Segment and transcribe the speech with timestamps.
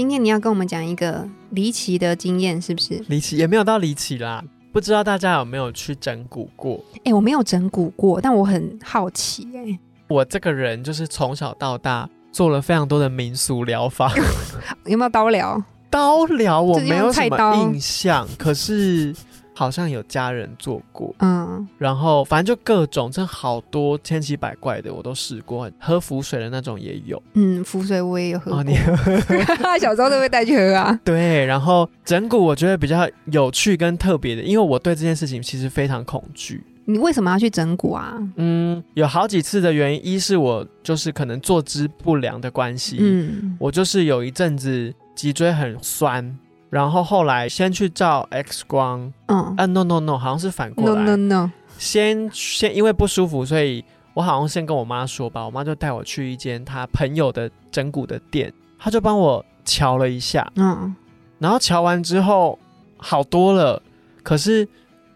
[0.00, 3.04] 今天你要跟我们讲一个离奇的经验，是不是？
[3.08, 4.42] 离奇也没有到离奇啦，
[4.72, 6.82] 不知道大家有没有去整蛊过？
[7.04, 9.78] 哎、我没有整蛊过，但我很好奇、哎，
[10.08, 14.10] 我这个人就是从小到大做了非常多的民俗疗法，
[14.88, 15.62] 有没有刀疗？
[15.90, 19.14] 刀疗我没有什么印象，可是
[19.60, 21.14] 好像有家人做过。
[21.18, 27.22] 嗯，然后反正就各种，真好多千奇百怪的我都试过，喝浮水的那种也有。
[27.34, 28.74] 嗯，浮水我也有喝过，哦，你
[29.78, 30.98] 小时候都会带去喝啊。
[31.04, 36.64] 对，然后整蛊我觉得比较有趣跟特别的，因为我对这件事情其实非常恐惧。
[36.86, 38.16] 你为什么要去整蛊啊？
[38.36, 46.34] 嗯，有好几次的原因，一是我就是可能坐姿不良的关系，嗯，我就是有一阵子脊椎很酸，
[46.70, 49.54] 然后后来先去照 X 光，嗯。
[49.58, 51.04] 啊 no no no，好像是反过，no 来。
[51.04, 60.94] No no，先先因为不舒服，所以我好像先跟我妈说吧，我妈就带我去一间她朋友的整骨的店，她就帮我瞧了一下，嗯，
[61.38, 62.58] 然后瞧完之后
[62.96, 63.82] 好多了，
[64.22, 64.66] 可是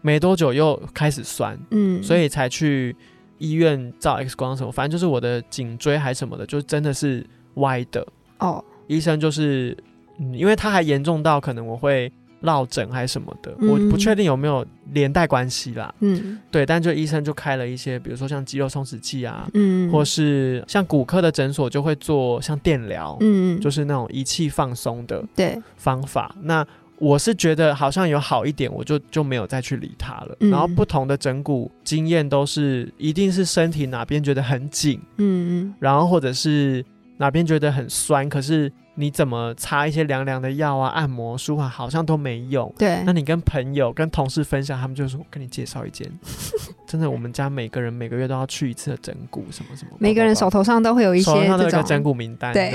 [0.01, 2.95] 没多久又开始酸，嗯，所以才去
[3.37, 8.05] 医院照 X 光什么，反正就是我的颈椎还什么的，就真的是歪的，
[8.39, 9.77] 哦，医生就是，
[10.19, 15.93] 嗯，因为它还严重到可能我会落枕还是什么的，嗯我不确定有没有连带关系啦。
[16.01, 26.35] 嗯对，但就医生就开了一些，比如说像肌肉松弛剂啊，嗯，或是像骨科的诊所就会做像电疗，嗯，就是那种仪器放松的对，方法。
[26.41, 26.65] 那
[26.99, 30.37] 我是觉得好像有好一点，我就就没有再去理它了。
[30.41, 36.85] 嗯然后不同的整骨经验都是，一定是身体哪边觉得很紧，嗯然后或者是
[37.17, 42.73] 哪边觉得很酸，可是你怎么擦一些凉凉的药啊、按摩、舒缓，好像都没用。
[42.77, 46.09] 对那，你跟朋友、跟同事分享，他们就说：“我跟你介绍一间，
[46.87, 52.71] 真的，我们家每个人每个月都要去一次的整骨，什么什么。”每个人手头上都会有一些手上都有这一个整，骨名单，对？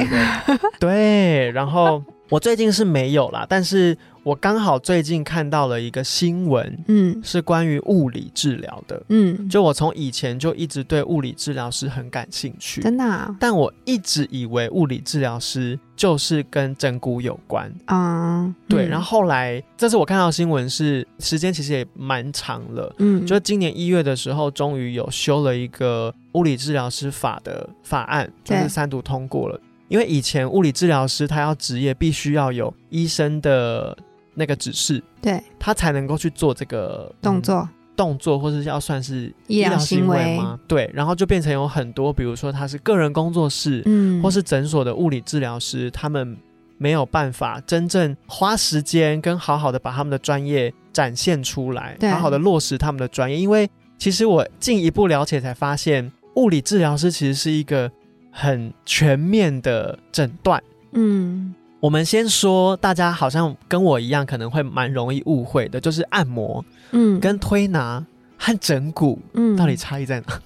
[0.78, 9.02] 对，然后我最近是没有啦，但是我刚好最近看到了一个新闻，嗯是关于物理治疗的。
[9.08, 17.68] 嗯，就我从以前就一直对物理治疗师很感兴趣，真的啊，但我一直以为物理治疗师就是跟整骨有关。
[17.86, 29.60] 嗯，对，嗯然后后来这次我看到新闻是时间其实也蛮长了，嗯，就今年一月的时候，终于有修了一个物理治疗师法的法案，就是三读通过了。
[29.90, 33.94] 因为以前物理治疗师他要执业，必须要有医生的
[34.34, 40.56] 那个指示，对他才能够去做这个嗯动作，动作，或是要算是医疗行为吗？
[40.68, 46.36] 对，然后就变成有很多，比如说他是个人工作室，嗯，或是诊所的物理治疗师，他们
[46.78, 53.36] 没有办法真正花时间跟好好的把他们的专业展现出来，好好的落实他们的专业。
[53.36, 53.68] 因为
[53.98, 57.90] 其实我进一步了解才发现，物理治疗师其实是一个
[58.30, 60.62] 很全面的诊断。
[60.92, 68.04] 嗯我们先说，大家好像跟我一样，可能会蛮容易误会的，就是按摩嗯，跟推拿
[68.36, 70.40] 和整骨嗯到底差异在哪？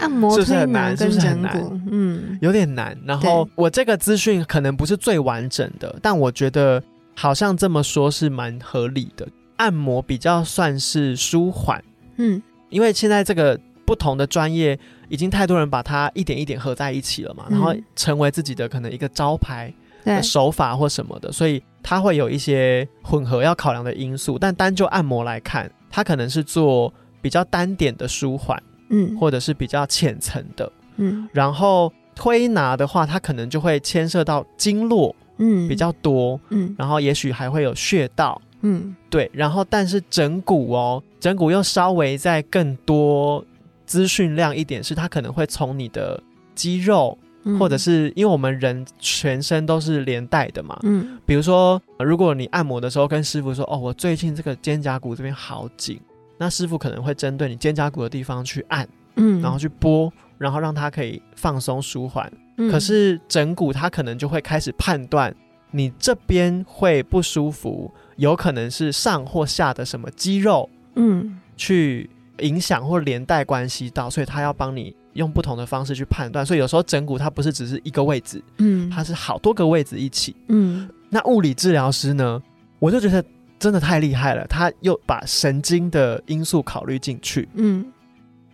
[0.00, 2.94] 按摩、 是不是很难是跟不是很难嗯有点难。
[3.06, 6.82] 然后我这个资讯可能不是最完整的，但我觉得
[7.16, 9.26] 好像这么说是蛮合理的。
[9.56, 11.82] 按摩比较算是舒缓，
[12.16, 14.78] 嗯因为现在这个不同的专业
[15.12, 19.70] 已经太多人把它一点一点合在一起了嘛，嗯然后成为自己的可能一个招牌
[20.06, 24.38] 的，手法或什么的，所以它会有一些混合要考量的因素。
[24.38, 26.90] 但单就按摩来看，它可能是做
[27.20, 30.72] 比较单点的舒缓，嗯或者是比较浅层的。
[30.96, 39.30] 嗯然后推拿的话，它可能就会牵涉到经络嗯比较多，嗯然后也许还会有穴道，嗯对。
[39.34, 43.44] 然后但是整骨哦，整骨又稍微再更多
[43.92, 46.18] 资讯量一点，是它可能会从你的
[46.54, 50.78] 肌肉，嗯，或者是因为我们人全身都是连带的嘛。
[50.84, 56.00] 嗯比如说，呃如果你按摩的时候跟师傅说：“哦，我最近这个肩胛骨这边好紧。”
[56.40, 62.32] 那师傅可能会针对你肩胛骨的地方去按，嗯，然后去拨，然后让它可以放松舒缓。
[62.56, 65.34] 嗯可是整骨它可能就会开始判断
[65.70, 72.08] 你这边会不舒服，有可能是上或下的什么肌肉嗯去
[72.42, 76.44] 影响或连带关系到，所以他要帮你用不同的方式去判断。
[76.44, 80.36] 所以有时候整骨它不是只是一个位置，嗯，它是好多个位置一起。
[80.48, 82.42] 嗯那物理治疗师呢，
[82.78, 83.24] 我就觉得
[83.58, 87.48] 真的太厉害了，他又把神经的因素考虑进去。
[87.54, 87.84] 嗯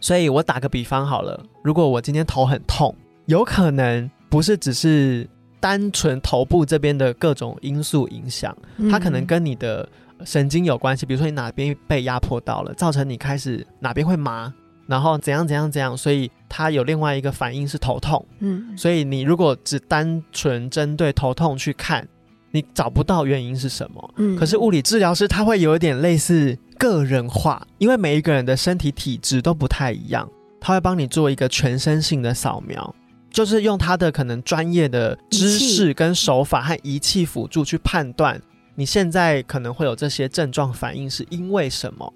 [0.01, 2.95] 所以我打个比方好了，如果我今天头很痛，
[3.27, 5.29] 有可能不是只是
[5.61, 9.89] 单纯头部这边的各种因素影响，嗯，它可能跟你的
[10.25, 14.53] 神经有关系，比如说你哪边被压迫到了，造成你开始哪边会麻，
[14.87, 18.25] 然后怎样怎样怎样，所以它有另外一个反应是头痛。
[18.41, 22.07] 嗯所以你如果只单纯针对头痛去看，
[22.51, 24.15] 你找不到原因是什么。
[24.17, 30.29] 嗯，可是物理治疗师他会有一点类似个人化，因为每一个人的身体体质都不太一样，
[30.61, 32.95] 他会帮你做一个全身性的扫描，
[33.39, 38.43] 就是用他的可能专业的知识跟手法和仪器辅助去判断
[38.75, 42.13] 你现在可能会有这些症状反应是因为什么，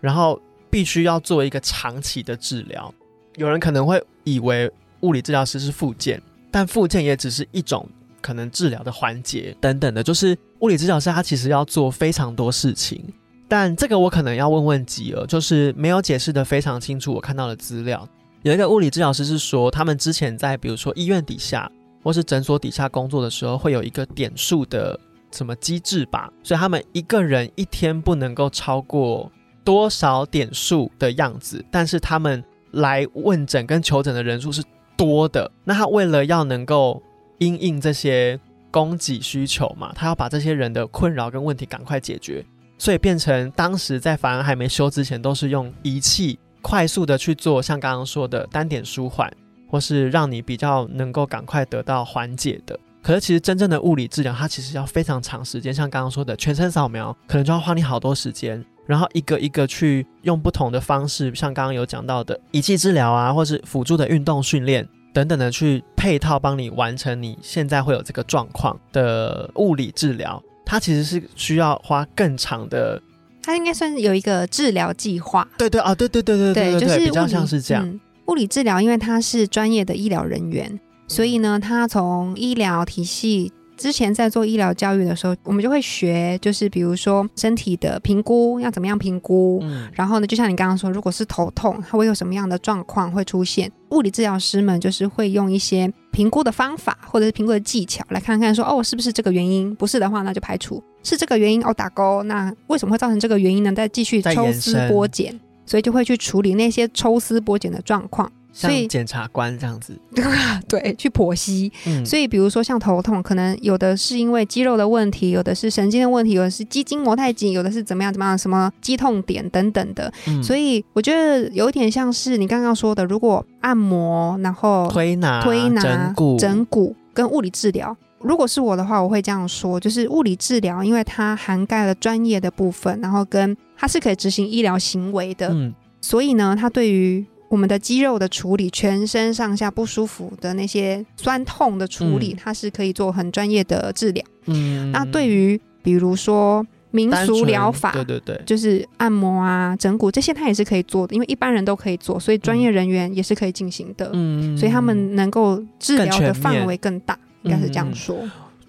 [0.00, 2.92] 然后必须要做一个长期的治疗。
[3.36, 4.68] 有人可能会以为
[5.02, 7.88] 物理治疗师是复健，但复健也只是一种
[8.20, 13.00] 可能治疗的环节等等的，就是物理治疗师他其实要做非常多事情。
[13.46, 17.14] 但这个我可能要问问吉儿，就是没有解释的非常清楚。
[17.14, 18.08] 我看到的资料，
[18.44, 21.70] 有一个物理治疗师是说，他们之前在比如说医院底下
[22.02, 25.00] 或是诊所底下工作的时候，会有一个点数的
[25.32, 29.32] 什么机制吧，所以他们一个人一天不能够超过
[29.64, 34.62] 多少点数的样子，但是他们来问诊跟求诊的人数是
[34.94, 35.50] 多的。
[35.64, 37.02] 那他为了要能够
[37.38, 38.38] 因应这些
[38.70, 42.44] 供给需求嘛，他要把这些人的困扰跟问题赶快解决，
[42.76, 49.30] 所以变成当时在法案还没修之前，都是用仪器快速的去做，像刚刚说的单点舒缓，
[49.68, 52.80] 或是让你比较能够赶快得到缓解的。
[53.02, 72.98] 可是其实真正的物理治疗，它其实要非常长时间，像刚刚说的全身扫描，可能就要花你好多时间，然后一个一个去用不同的方式，像刚刚有讲到的仪器治疗啊，或是辅助的运动训练等等的去配套帮你完成你现在会有这个状况的物理治疗，它其实是需要花更长的，
[73.44, 89.58] 它应该算是有一个治疗计划，对对啊，对对对对对就是比较像是这样，嗯物理治疗，因为他是专业的医疗人员，所以呢，他从医疗体系之前在做医疗教育的时候，我们就会学，就是比如说身体的评估要怎么样评估。
[89.62, 93.70] 嗯然后呢，就像你刚刚说，如果是头痛，它会有什么样的状况会出现？
[93.90, 99.74] 物理治疗师们就是会用一些评估的方法，或者是评估的技巧，来看看说，哦，是不是这个原因？
[99.74, 102.22] 不是的话，那就排除；是这个原因，哦，打勾。
[102.24, 103.72] 那为什么会造成这个原因呢？
[103.72, 108.30] 再继续抽丝剥茧，所以就会去处理那些抽丝剥茧的状况。
[108.56, 109.98] 所以像检察官这样子，
[110.68, 111.72] 对，去剖析。
[111.86, 120.12] 嗯，所以，比如说像头痛，可能有的是因为肌肉的问题，有的是神经的问题，有的是肌筋膜太紧，有的是怎么样怎么样，什么肌痛点等等的。
[120.28, 127.96] 嗯所以，我觉得有点像是你刚刚说的，如果按摩，然后推拿、推拿、整骨、整骨跟物理治疗。
[128.24, 135.74] 如果是我的话，我会这样说，就是物理治疗，因为它涵盖了专业的部分，然后跟它是可以执行医疗行为的，嗯。
[136.00, 142.38] 所以呢，它对于我们的肌肉的处理，全身上下不舒服的那些酸痛的处理，嗯。
[142.42, 144.24] 它是可以做很专业的治疗。
[144.46, 154.10] 嗯，那对于比如说民俗疗法，对对对，就是按摩啊、整骨这些，它也是可以做的，因为一般人都可以做，所以专业人员也是可以进行的。
[154.12, 158.18] 嗯所以他们能够治疗的范围更大，应该是这样嗯说。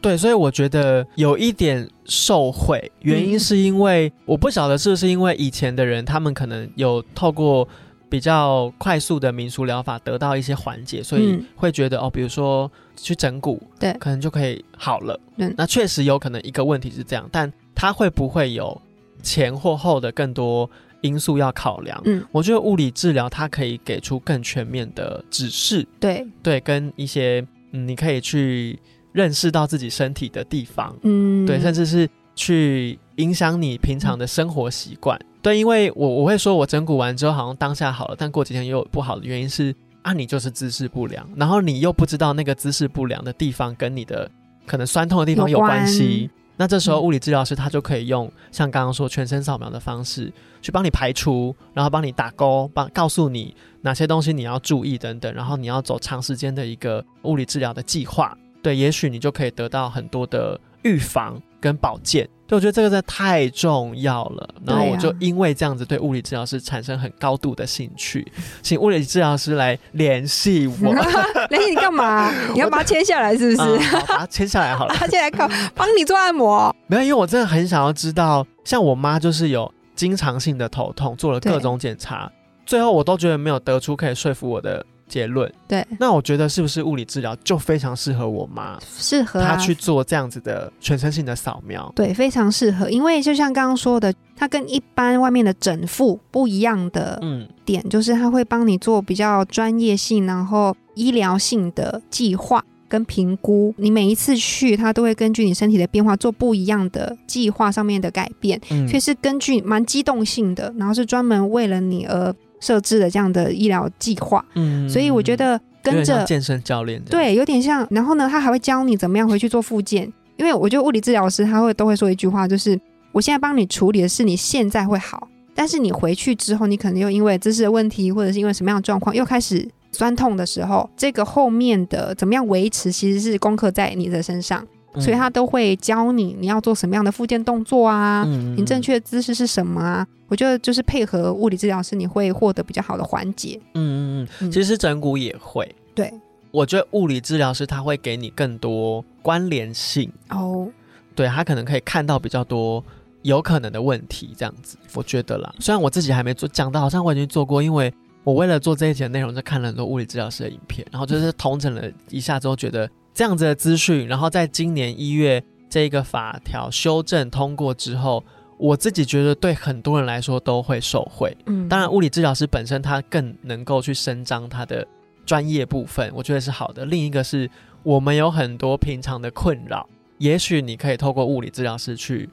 [0.02, 7.68] 对，所以我觉得有一点受贿，原因嗯是因为、我不晓得是不是因为以前的人他们可能有透过
[8.08, 15.20] 比较快速的民俗疗法得到一些缓解，所以嗯会觉得、哦，比如说去整骨，对可能就可以好了。
[15.38, 18.80] 嗯那确实有可能一个问题是这样，但它会不会有
[19.24, 20.70] 前或后的更多
[21.02, 22.00] 因素要考量？
[22.06, 27.44] 嗯，我觉得物理治疗它可以给出更全面的指示，对，对，跟一些
[27.76, 28.80] 嗯，你可以去
[29.12, 35.20] 认识到自己身体的地方，嗯，对，甚至是去影响你平常的生活习惯。
[35.42, 44.30] 对，因为我我会说我整骨完之后好像当下好了，但过几天又有不好的原因是啊，你就是姿势不良，然后你又不知道那个姿势不良的地方跟你的
[44.66, 45.80] 可能酸痛的地方有有关。
[45.82, 46.30] 关系。
[46.58, 50.32] 那这时候嗯物理治疗师他就可以用像刚刚说全身扫描的方式
[50.62, 58.38] 去帮你排除，然后帮你打勾，帮告诉你哪些东西你要注意等等，然后你要走长时间的一个物理治疗的计划。
[58.62, 62.30] 对，也许你就可以得到很多的预防跟保健。
[62.48, 64.48] 对，我觉得这个真的太重要了。
[64.64, 68.32] 然后我就因为这样子对物理治疗师产生很高度的兴趣，
[68.62, 70.94] 请物理治疗师来联系我。
[71.50, 72.32] 联系你干嘛？
[72.54, 73.80] 你要把它签下来是不是？
[73.80, 74.94] 嗯把它签下来好了。
[74.96, 82.32] 他现在靠帮你做按摩，没有，因为我真的很想要知道，像我妈就是有经常性的头痛，做了各种检查，
[82.64, 85.52] 最后我都觉得没有得出可以说服我的结论。
[85.68, 91.92] 对，那我觉得是不是物理治疗就非常适合我妈，适合啊她去做这样子的全身性的扫描？
[91.96, 103.74] 对，非常适合，因为就像刚刚说的，它跟一般外面的整复不一样的嗯点，就是它会帮你做比较专业性，然后医疗性的计划跟评估。
[103.78, 112.34] 你每一次去，他都会根据你身体的变化做不一样的计划上面的改变，嗯所以是根据蛮机动性的，然后是专门为了你而
[112.66, 114.44] 设置的这样的医疗计划。
[114.56, 117.88] 嗯所以我觉得跟着健身教练，对，有点像。
[117.92, 122.80] 然后呢，他还会教你怎么样回去做复健，因为我觉得物理治疗师他会都会说一句话，就是
[123.12, 134.68] 我现在帮你处理的是你现在会好，但是你回去之后，你可能又因为姿势的问题，或者是因为什么样的状况，又开始酸痛的时候，这个后面的怎么样维持，其实是功课在你的身上，嗯
[135.00, 138.24] 所以他都会教你你要做什么样的复健动作啊。
[138.26, 140.08] 嗯你正确的姿势是什么啊？
[140.28, 143.60] 我觉得就是配合物理治疗师，你会获得比较好的缓解。
[143.74, 145.74] 嗯嗯嗯，嗯其实整骨也会。
[145.94, 146.12] 对
[146.52, 150.68] 我觉得物理治疗师他会给你更多关联性，哦，
[151.14, 152.84] 对他可能可以看到比较多
[153.24, 155.54] 有可能的问题，这样子，我觉得啦。
[155.60, 168.22] 虽然我自己还没做，讲的好像我已经做过，因为我为了做这一节内容，就看了很多物理治疗师的影片，然后就是 同整了一下之后，觉得这样子的资讯，然后在今年一月这个法条修正通过之后，
[168.58, 171.36] 我自己觉得对很多人来说都会受惠。
[171.46, 174.86] 嗯，当然，物理治疗师本身他更能够去伸张他的
[175.26, 176.84] 专业部分，我觉得是好的。
[176.84, 177.50] 另一个是
[177.84, 182.30] 我们有很多平常的困扰，也许你可以透过物理治疗师去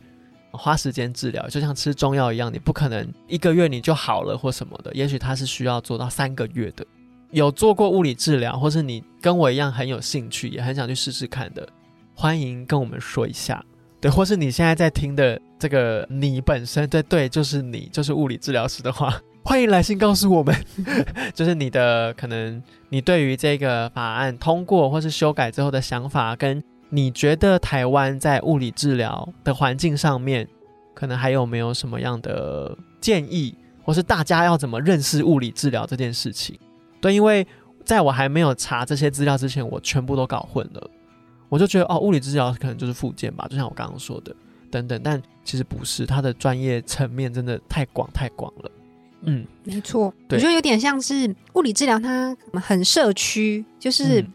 [0.50, 6.84] 花时间治疗，就像吃中药一样，你不可能一个月你就好了或什么的，也许他是需要做到三个月的。
[7.32, 11.66] 有做过物理治疗，或是你跟我一样很有兴趣，也很想去试试看的，
[12.14, 13.64] 欢迎跟我们说一下。
[14.00, 20.54] 对，或是你现在在听的这个你本身，对对，就是你，就是物理治疗师的话， 欢迎来信告诉我们，
[21.32, 30.46] 就是你的可能你对于这个法案通过或是修改之后的想法，跟你觉得台湾在物理治疗的环境上面，
[30.92, 36.58] 可能还有没有什么样的建议，或是大家要怎么认识物理治疗这件事情？
[37.02, 37.47] 对，因为
[37.85, 40.90] 在我还没有查这些资料之前，我全部都搞混了。
[41.50, 44.35] 我就觉得哦，物理治疗可能就是附件吧，就像我刚刚说的，
[44.71, 48.71] 等等，但其实不是，它的专业层面真的太广太广了。
[49.23, 54.32] 嗯，没错，我觉得有点像是物理治疗，它很社区，就是嗯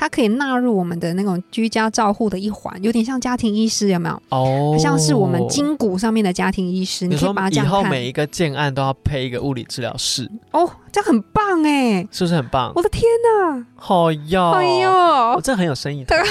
[0.00, 4.22] 它可以纳入我们的那种居家照护的一环，有点像家庭医师，有没有？
[4.30, 7.74] 哦，像是我们筋骨上面的家庭医师，你可以把它这样看。
[7.74, 12.00] 后每一个建案都要配一个物理治疗室，哦，这样很棒哎！
[12.10, 12.72] 是不是很棒？
[12.74, 16.28] 我的天哪，好哟，哎我呦，真的很有生意头脑哎。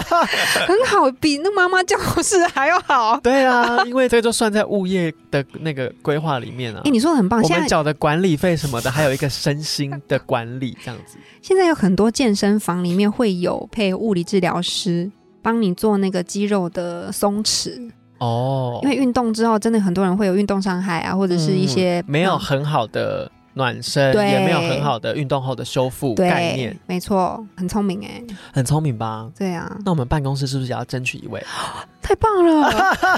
[0.66, 3.18] 很好，比那妈妈教室还要好。
[3.20, 6.90] 对啊，因为这个就算在物业的那个规划里面啊哎，。
[6.90, 11.16] 你说的很棒，我现在们缴的管理费什么的，还有一个身心的管理，这样子。
[11.42, 15.10] 现在有很多健身房里面会有配物理治疗师。
[15.44, 29.30] 帮你做那个肌肉的松弛，哦，因为运动之后，真的很多人会有运动伤害啊，或者是一些、嗯没有嗯很好的暖身，对也没有很好的运动后的修复概念，没错，很聪明哎，很聪明吧？
[29.38, 31.42] 对啊，那我们办公室是不是也要争取一位？
[32.02, 32.70] 太棒了，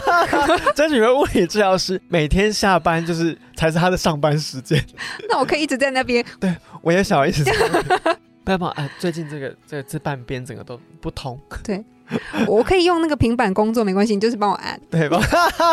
[0.77, 4.81] 争取一位物理治疗师，每天下班就是才是他的上班时间。
[5.29, 7.53] 那我可以一直在那边，对我也想要一直在。
[8.45, 11.37] 不要帮哎，最近这个这个这半边整个都不通，
[12.47, 14.81] 我可以用那个平板工作，没关系，你就是帮我按。
[14.91, 15.21] 对吧？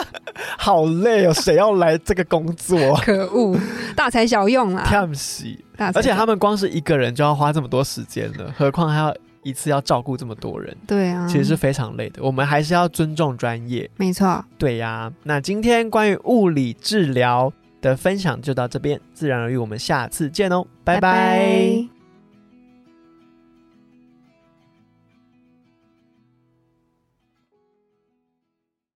[0.58, 3.02] 好累哦，谁要来这个工作啊？
[3.04, 3.58] 可恶，
[3.96, 12.24] 大材小用啊，看不起，大材而且他们光是一个人就要花这么多时间了，何况还要一次要照顾这么多人，对啊，其实是非常累的。
[12.24, 13.90] 我们还是要尊重专业。
[13.98, 21.73] 没错，对呀，那今天关于物理治疗的分享就到这边，自然而然我们下次见哦，拜拜